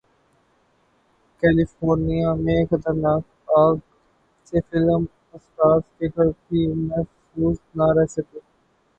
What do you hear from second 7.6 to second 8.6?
نہ رہ سکے